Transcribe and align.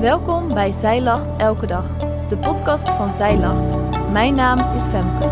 Welkom 0.00 0.54
bij 0.54 0.70
Zij 0.70 1.02
Lacht 1.02 1.40
Elke 1.40 1.66
Dag, 1.66 1.96
de 2.28 2.38
podcast 2.38 2.88
van 2.88 3.12
Zij 3.12 3.38
Lacht. 3.38 3.70
Mijn 4.10 4.34
naam 4.34 4.74
is 4.74 4.84
Femke. 4.86 5.28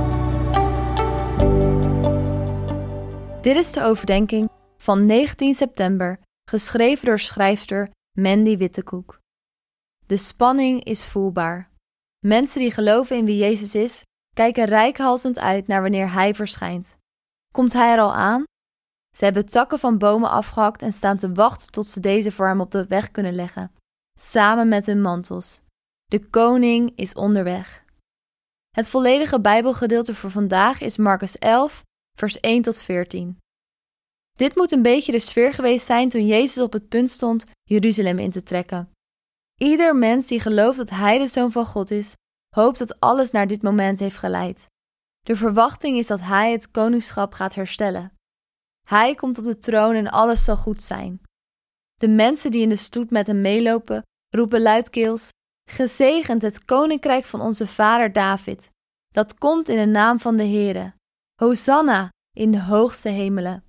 Dit 3.41 3.57
is 3.57 3.73
de 3.73 3.83
overdenking 3.83 4.49
van 4.77 5.07
19 5.07 5.55
september, 5.55 6.21
geschreven 6.51 7.07
door 7.07 7.19
schrijfster 7.19 7.91
Mandy 8.13 8.57
Wittekoek. 8.57 9.19
De 10.07 10.17
spanning 10.17 10.85
is 10.85 11.05
voelbaar. 11.05 11.71
Mensen 12.27 12.61
die 12.61 12.71
geloven 12.71 13.17
in 13.17 13.25
wie 13.25 13.37
Jezus 13.37 13.75
is, 13.75 14.03
kijken 14.35 14.65
rijkhalsend 14.65 15.39
uit 15.39 15.67
naar 15.67 15.83
wanneer 15.83 16.13
Hij 16.13 16.35
verschijnt. 16.35 16.97
Komt 17.53 17.73
Hij 17.73 17.93
er 17.93 18.01
al 18.01 18.15
aan? 18.15 18.45
Ze 19.17 19.25
hebben 19.25 19.47
takken 19.47 19.79
van 19.79 19.99
bomen 19.99 20.31
afgehakt 20.31 20.83
en 20.83 20.93
staan 20.93 21.17
te 21.17 21.33
wachten 21.33 21.73
tot 21.73 21.87
ze 21.87 22.01
deze 22.01 22.33
voor 22.33 22.47
hem 22.47 22.61
op 22.61 22.71
de 22.71 22.87
weg 22.87 23.11
kunnen 23.11 23.35
leggen, 23.35 23.73
samen 24.21 24.69
met 24.69 24.87
hun 24.87 25.01
mantels. 25.01 25.61
De 26.05 26.29
koning 26.29 26.93
is 26.97 27.15
onderweg. 27.15 27.85
Het 28.71 28.89
volledige 28.89 29.41
Bijbelgedeelte 29.41 30.15
voor 30.15 30.31
vandaag 30.31 30.81
is 30.81 30.97
Marcus 30.97 31.39
11, 31.39 31.83
vers 32.19 32.41
1 32.41 32.63
tot 32.63 32.81
14. 32.81 33.39
Dit 34.33 34.57
moet 34.57 34.73
een 34.73 34.83
beetje 34.83 35.13
de 35.13 35.19
sfeer 35.19 35.55
geweest 35.55 35.87
zijn 35.87 36.09
toen 36.09 36.27
Jezus 36.27 36.63
op 36.63 36.73
het 36.73 36.89
punt 36.89 37.11
stond 37.11 37.45
Jeruzalem 37.63 38.19
in 38.19 38.31
te 38.31 38.43
trekken. 38.43 38.91
Ieder 39.61 39.97
mens 39.97 40.27
die 40.27 40.41
gelooft 40.41 40.77
dat 40.77 40.91
Hij 40.91 41.19
de 41.19 41.27
Zoon 41.27 41.53
van 41.53 41.67
God 41.67 41.91
is, 41.91 42.15
hoopt 42.55 42.79
dat 42.79 43.01
alles 43.01 43.31
naar 43.31 43.47
dit 43.47 43.63
moment 43.63 43.99
heeft 43.99 44.19
geleid. 44.19 44.67
De 45.21 45.37
verwachting 45.37 45.99
is 45.99 46.07
dat 46.07 46.21
Hij 46.21 46.53
het 46.53 46.71
koningschap 46.71 47.33
gaat 47.33 47.55
herstellen. 47.55 48.13
Hij 48.87 49.15
komt 49.15 49.39
op 49.39 49.45
de 49.45 49.59
troon 49.59 49.95
en 49.95 50.09
alles 50.09 50.45
zal 50.45 50.57
goed 50.57 50.83
zijn. 50.83 51.21
De 51.95 52.09
mensen 52.09 52.51
die 52.51 52.63
in 52.63 52.69
de 52.69 52.77
stoet 52.77 53.11
met 53.11 53.27
hem 53.27 53.41
meelopen, 53.41 54.03
roepen 54.29 54.63
luidkeels: 54.63 55.29
Gezegend 55.71 56.43
het 56.43 56.65
koninkrijk 56.65 57.25
van 57.25 57.41
onze 57.41 57.67
vader 57.67 58.13
David. 58.13 58.71
Dat 59.09 59.39
komt 59.39 59.69
in 59.69 59.77
de 59.77 59.87
naam 59.87 60.21
van 60.21 60.37
de 60.37 60.45
Heere. 60.45 60.95
Hosanna 61.35 62.09
in 62.37 62.51
de 62.51 62.63
hoogste 62.63 63.09
hemelen. 63.09 63.65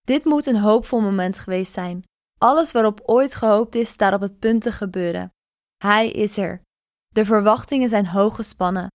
Dit 0.00 0.24
moet 0.24 0.46
een 0.46 0.58
hoopvol 0.58 1.00
moment 1.00 1.38
geweest 1.38 1.72
zijn. 1.72 2.02
Alles 2.38 2.72
waarop 2.72 3.00
ooit 3.04 3.34
gehoopt 3.34 3.74
is, 3.74 3.88
staat 3.90 4.14
op 4.14 4.20
het 4.20 4.38
punt 4.38 4.62
te 4.62 4.72
gebeuren. 4.72 5.30
Hij 5.76 6.10
is 6.10 6.36
er. 6.36 6.62
De 7.08 7.24
verwachtingen 7.24 7.88
zijn 7.88 8.06
hoog 8.06 8.34
gespannen. 8.34 8.88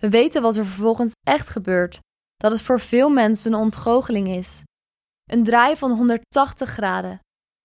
We 0.00 0.08
weten 0.08 0.42
wat 0.42 0.56
er 0.56 0.64
vervolgens 0.64 1.12
echt 1.26 1.48
gebeurt: 1.48 1.98
dat 2.36 2.52
het 2.52 2.62
voor 2.62 2.80
veel 2.80 3.10
mensen 3.10 3.52
een 3.52 3.58
ontgoocheling 3.58 4.28
is. 4.28 4.62
Een 5.24 5.44
draai 5.44 5.76
van 5.76 5.90
180 5.90 6.68
graden. 6.68 7.20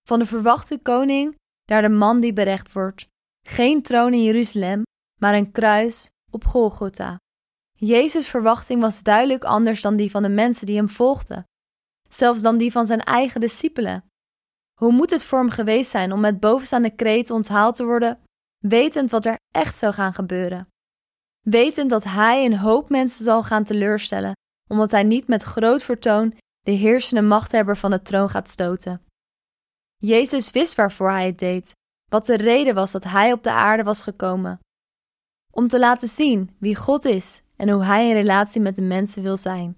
Van 0.07 0.19
de 0.19 0.25
verwachte 0.25 0.79
koning 0.81 1.35
naar 1.73 1.81
de 1.81 1.89
man 1.89 2.19
die 2.19 2.33
berecht 2.33 2.73
wordt. 2.73 3.07
Geen 3.47 3.81
troon 3.81 4.13
in 4.13 4.23
Jeruzalem, 4.23 4.81
maar 5.21 5.33
een 5.33 5.51
kruis 5.51 6.09
op 6.31 6.45
Golgotha. 6.45 7.17
Jezus' 7.77 8.27
verwachting 8.27 8.81
was 8.81 9.03
duidelijk 9.03 9.43
anders 9.43 9.81
dan 9.81 9.95
die 9.95 10.11
van 10.11 10.23
de 10.23 10.29
mensen 10.29 10.65
die 10.65 10.75
hem 10.75 10.89
volgden, 10.89 11.43
zelfs 12.09 12.41
dan 12.41 12.57
die 12.57 12.71
van 12.71 12.85
zijn 12.85 12.99
eigen 12.99 13.39
discipelen. 13.39 14.03
Hoe 14.79 14.91
moet 14.91 15.09
het 15.09 15.23
voor 15.23 15.39
hem 15.39 15.49
geweest 15.49 15.91
zijn 15.91 16.11
om 16.11 16.19
met 16.19 16.39
bovenstaande 16.39 16.95
kreet 16.95 17.29
onthaald 17.29 17.75
te 17.75 17.85
worden, 17.85 18.19
wetend 18.57 19.11
wat 19.11 19.25
er 19.25 19.37
echt 19.55 19.77
zou 19.77 19.93
gaan 19.93 20.13
gebeuren? 20.13 20.67
Wetend 21.41 21.89
dat 21.89 22.03
hij 22.03 22.45
een 22.45 22.57
hoop 22.57 22.89
mensen 22.89 23.23
zal 23.23 23.43
gaan 23.43 23.63
teleurstellen, 23.63 24.33
omdat 24.69 24.91
hij 24.91 25.03
niet 25.03 25.27
met 25.27 25.43
groot 25.43 25.83
vertoon 25.83 26.33
de 26.59 26.71
heersende 26.71 27.21
machthebber 27.21 27.77
van 27.77 27.91
de 27.91 28.01
troon 28.01 28.29
gaat 28.29 28.49
stoten. 28.49 29.02
Jezus 30.05 30.51
wist 30.51 30.75
waarvoor 30.75 31.09
hij 31.09 31.25
het 31.25 31.39
deed, 31.39 31.71
wat 32.11 32.25
de 32.25 32.35
reden 32.35 32.75
was 32.75 32.91
dat 32.91 33.03
hij 33.03 33.31
op 33.31 33.43
de 33.43 33.51
aarde 33.51 33.83
was 33.83 34.01
gekomen. 34.01 34.59
Om 35.51 35.67
te 35.67 35.79
laten 35.79 36.07
zien 36.07 36.55
wie 36.59 36.75
God 36.75 37.05
is 37.05 37.41
en 37.55 37.69
hoe 37.69 37.83
hij 37.83 38.07
in 38.07 38.13
relatie 38.13 38.61
met 38.61 38.75
de 38.75 38.81
mensen 38.81 39.23
wil 39.23 39.37
zijn. 39.37 39.75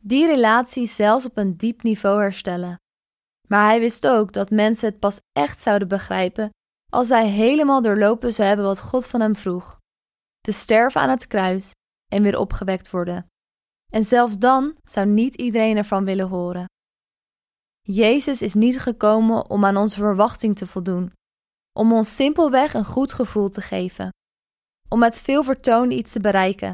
Die 0.00 0.26
relatie 0.26 0.86
zelfs 0.86 1.24
op 1.24 1.36
een 1.36 1.56
diep 1.56 1.82
niveau 1.82 2.20
herstellen. 2.20 2.76
Maar 3.48 3.64
hij 3.64 3.80
wist 3.80 4.06
ook 4.06 4.32
dat 4.32 4.50
mensen 4.50 4.88
het 4.88 4.98
pas 4.98 5.18
echt 5.32 5.60
zouden 5.60 5.88
begrijpen 5.88 6.50
als 6.92 7.08
hij 7.08 7.28
helemaal 7.28 7.82
doorlopen 7.82 8.32
zou 8.32 8.48
hebben 8.48 8.66
wat 8.66 8.80
God 8.80 9.06
van 9.06 9.20
hem 9.20 9.36
vroeg: 9.36 9.78
te 10.40 10.52
sterven 10.52 11.00
aan 11.00 11.10
het 11.10 11.26
kruis 11.26 11.70
en 12.12 12.22
weer 12.22 12.38
opgewekt 12.38 12.90
worden. 12.90 13.26
En 13.92 14.04
zelfs 14.04 14.38
dan 14.38 14.76
zou 14.84 15.06
niet 15.06 15.34
iedereen 15.34 15.76
ervan 15.76 16.04
willen 16.04 16.28
horen. 16.28 16.66
Jezus 17.88 18.42
is 18.42 18.54
niet 18.54 18.80
gekomen 18.80 19.50
om 19.50 19.64
aan 19.64 19.76
onze 19.76 19.96
verwachting 19.96 20.56
te 20.56 20.66
voldoen, 20.66 21.12
om 21.78 21.92
ons 21.92 22.16
simpelweg 22.16 22.74
een 22.74 22.84
goed 22.84 23.12
gevoel 23.12 23.48
te 23.48 23.60
geven, 23.60 24.08
om 24.88 24.98
met 24.98 25.20
veel 25.20 25.42
vertoon 25.42 25.90
iets 25.90 26.12
te 26.12 26.20
bereiken. 26.20 26.72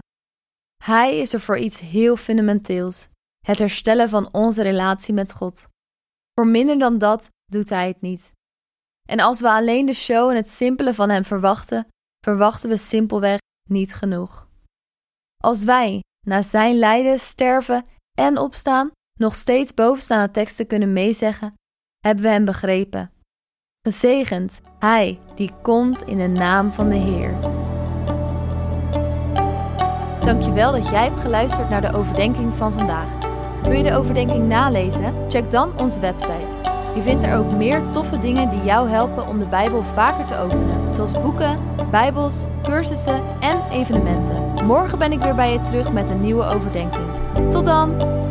Hij 0.84 1.18
is 1.18 1.32
er 1.32 1.40
voor 1.40 1.58
iets 1.58 1.80
heel 1.80 2.16
fundamenteels: 2.16 3.08
het 3.46 3.58
herstellen 3.58 4.08
van 4.08 4.32
onze 4.32 4.62
relatie 4.62 5.14
met 5.14 5.32
God. 5.32 5.66
Voor 6.34 6.46
minder 6.46 6.78
dan 6.78 6.98
dat 6.98 7.28
doet 7.44 7.68
hij 7.68 7.86
het 7.86 8.00
niet. 8.00 8.32
En 9.08 9.20
als 9.20 9.40
we 9.40 9.48
alleen 9.48 9.86
de 9.86 9.94
show 9.94 10.30
en 10.30 10.36
het 10.36 10.48
simpele 10.48 10.94
van 10.94 11.08
hem 11.08 11.24
verwachten, 11.24 11.86
verwachten 12.24 12.68
we 12.68 12.76
simpelweg 12.76 13.38
niet 13.70 13.94
genoeg. 13.94 14.48
Als 15.36 15.64
wij 15.64 16.00
na 16.26 16.42
zijn 16.42 16.78
lijden, 16.78 17.18
sterven 17.18 17.86
en 18.18 18.38
opstaan 18.38 18.90
nog 19.18 19.34
steeds 19.34 19.74
bovenstaande 19.74 20.30
teksten 20.30 20.66
kunnen 20.66 20.92
meezeggen, 20.92 21.52
hebben 22.00 22.24
we 22.24 22.30
hem 22.30 22.44
begrepen. 22.44 23.10
Gezegend, 23.82 24.60
hij 24.78 25.18
die 25.34 25.50
komt 25.62 26.02
in 26.02 26.16
de 26.16 26.26
naam 26.26 26.72
van 26.72 26.88
de 26.88 26.96
Heer. 26.96 27.40
Dankjewel 30.24 30.72
dat 30.72 30.88
jij 30.88 31.04
hebt 31.04 31.20
geluisterd 31.20 31.68
naar 31.68 31.80
de 31.80 31.92
overdenking 31.92 32.54
van 32.54 32.72
vandaag. 32.72 33.08
Wil 33.62 33.72
je 33.72 33.82
de 33.82 33.94
overdenking 33.94 34.48
nalezen? 34.48 35.14
Check 35.28 35.50
dan 35.50 35.78
onze 35.78 36.00
website. 36.00 36.70
Je 36.94 37.02
vindt 37.02 37.22
er 37.22 37.36
ook 37.36 37.52
meer 37.52 37.90
toffe 37.90 38.18
dingen 38.18 38.50
die 38.50 38.62
jou 38.62 38.88
helpen 38.88 39.26
om 39.26 39.38
de 39.38 39.46
Bijbel 39.46 39.82
vaker 39.82 40.26
te 40.26 40.36
openen, 40.36 40.94
zoals 40.94 41.20
boeken, 41.20 41.58
Bijbels, 41.90 42.46
cursussen 42.62 43.22
en 43.40 43.62
evenementen. 43.70 44.64
Morgen 44.64 44.98
ben 44.98 45.12
ik 45.12 45.20
weer 45.20 45.34
bij 45.34 45.52
je 45.52 45.60
terug 45.60 45.92
met 45.92 46.08
een 46.08 46.20
nieuwe 46.20 46.44
overdenking. 46.44 47.06
Tot 47.50 47.66
dan! 47.66 48.21